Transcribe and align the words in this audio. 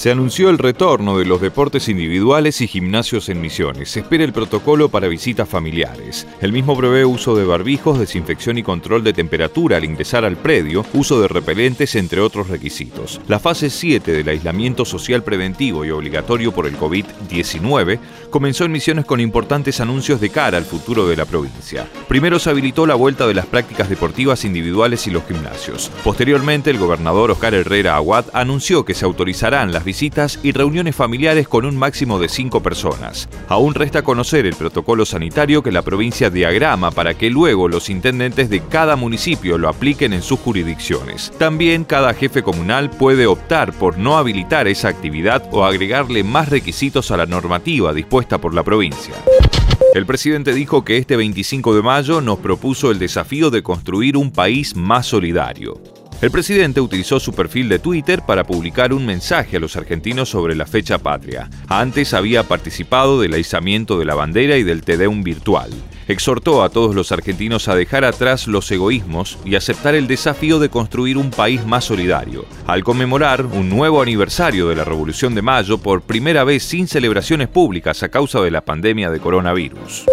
Se 0.00 0.10
anunció 0.10 0.48
el 0.48 0.56
retorno 0.56 1.18
de 1.18 1.26
los 1.26 1.42
deportes 1.42 1.90
individuales 1.90 2.62
y 2.62 2.66
gimnasios 2.66 3.28
en 3.28 3.38
Misiones. 3.38 3.90
Se 3.90 4.00
espera 4.00 4.24
el 4.24 4.32
protocolo 4.32 4.88
para 4.88 5.08
visitas 5.08 5.46
familiares. 5.46 6.26
El 6.40 6.54
mismo 6.54 6.74
prevé 6.74 7.04
uso 7.04 7.36
de 7.36 7.44
barbijos, 7.44 7.98
desinfección 7.98 8.56
y 8.56 8.62
control 8.62 9.04
de 9.04 9.12
temperatura 9.12 9.76
al 9.76 9.84
ingresar 9.84 10.24
al 10.24 10.38
predio, 10.38 10.86
uso 10.94 11.20
de 11.20 11.28
repelentes, 11.28 11.96
entre 11.96 12.22
otros 12.22 12.48
requisitos. 12.48 13.20
La 13.28 13.38
fase 13.38 13.68
7 13.68 14.10
del 14.10 14.30
aislamiento 14.30 14.86
social 14.86 15.22
preventivo 15.22 15.84
y 15.84 15.90
obligatorio 15.90 16.50
por 16.50 16.66
el 16.66 16.78
COVID-19 16.78 17.98
comenzó 18.30 18.64
en 18.64 18.72
Misiones 18.72 19.04
con 19.04 19.20
importantes 19.20 19.82
anuncios 19.82 20.18
de 20.18 20.30
cara 20.30 20.56
al 20.56 20.64
futuro 20.64 21.06
de 21.08 21.16
la 21.16 21.26
provincia. 21.26 21.86
Primero 22.08 22.38
se 22.38 22.48
habilitó 22.48 22.86
la 22.86 22.94
vuelta 22.94 23.26
de 23.26 23.34
las 23.34 23.44
prácticas 23.44 23.90
deportivas 23.90 24.46
individuales 24.46 25.06
y 25.06 25.10
los 25.10 25.26
gimnasios. 25.26 25.90
Posteriormente, 26.02 26.70
el 26.70 26.78
gobernador 26.78 27.32
Oscar 27.32 27.52
Herrera 27.52 27.96
Aguad 27.96 28.24
anunció 28.32 28.86
que 28.86 28.94
se 28.94 29.04
autorizarán 29.04 29.72
las 29.72 29.84
visitas 29.90 30.38
y 30.44 30.52
reuniones 30.52 30.94
familiares 30.94 31.48
con 31.48 31.64
un 31.64 31.76
máximo 31.76 32.20
de 32.20 32.28
cinco 32.28 32.62
personas. 32.62 33.28
Aún 33.48 33.74
resta 33.74 34.02
conocer 34.02 34.46
el 34.46 34.54
protocolo 34.54 35.04
sanitario 35.04 35.64
que 35.64 35.72
la 35.72 35.82
provincia 35.82 36.30
diagrama 36.30 36.92
para 36.92 37.14
que 37.14 37.28
luego 37.28 37.66
los 37.66 37.90
intendentes 37.90 38.48
de 38.50 38.60
cada 38.60 38.94
municipio 38.94 39.58
lo 39.58 39.68
apliquen 39.68 40.12
en 40.12 40.22
sus 40.22 40.38
jurisdicciones. 40.38 41.32
También 41.38 41.82
cada 41.82 42.14
jefe 42.14 42.44
comunal 42.44 42.88
puede 42.88 43.26
optar 43.26 43.72
por 43.72 43.98
no 43.98 44.16
habilitar 44.16 44.68
esa 44.68 44.86
actividad 44.86 45.48
o 45.50 45.64
agregarle 45.64 46.22
más 46.22 46.50
requisitos 46.50 47.10
a 47.10 47.16
la 47.16 47.26
normativa 47.26 47.92
dispuesta 47.92 48.38
por 48.38 48.54
la 48.54 48.62
provincia. 48.62 49.14
El 49.92 50.06
presidente 50.06 50.54
dijo 50.54 50.84
que 50.84 50.98
este 50.98 51.16
25 51.16 51.74
de 51.74 51.82
mayo 51.82 52.20
nos 52.20 52.38
propuso 52.38 52.92
el 52.92 53.00
desafío 53.00 53.50
de 53.50 53.64
construir 53.64 54.16
un 54.16 54.30
país 54.30 54.76
más 54.76 55.06
solidario. 55.06 55.99
El 56.20 56.30
presidente 56.30 56.82
utilizó 56.82 57.18
su 57.18 57.32
perfil 57.32 57.70
de 57.70 57.78
Twitter 57.78 58.20
para 58.26 58.44
publicar 58.44 58.92
un 58.92 59.06
mensaje 59.06 59.56
a 59.56 59.60
los 59.60 59.76
argentinos 59.76 60.28
sobre 60.28 60.54
la 60.54 60.66
fecha 60.66 60.98
patria. 60.98 61.48
Antes 61.66 62.12
había 62.12 62.42
participado 62.42 63.22
del 63.22 63.32
aislamiento 63.32 63.98
de 63.98 64.04
la 64.04 64.14
bandera 64.14 64.58
y 64.58 64.62
del 64.62 64.82
Tedeum 64.82 65.22
virtual. 65.22 65.70
Exhortó 66.08 66.62
a 66.62 66.68
todos 66.68 66.94
los 66.94 67.10
argentinos 67.10 67.68
a 67.68 67.74
dejar 67.74 68.04
atrás 68.04 68.48
los 68.48 68.70
egoísmos 68.70 69.38
y 69.46 69.54
aceptar 69.54 69.94
el 69.94 70.08
desafío 70.08 70.58
de 70.58 70.68
construir 70.68 71.16
un 71.16 71.30
país 71.30 71.64
más 71.64 71.84
solidario. 71.84 72.44
Al 72.66 72.84
conmemorar 72.84 73.46
un 73.46 73.70
nuevo 73.70 74.02
aniversario 74.02 74.68
de 74.68 74.76
la 74.76 74.84
Revolución 74.84 75.34
de 75.34 75.40
Mayo 75.40 75.78
por 75.78 76.02
primera 76.02 76.44
vez 76.44 76.64
sin 76.64 76.86
celebraciones 76.86 77.48
públicas 77.48 78.02
a 78.02 78.10
causa 78.10 78.42
de 78.42 78.50
la 78.50 78.60
pandemia 78.60 79.10
de 79.10 79.20
coronavirus. 79.20 80.04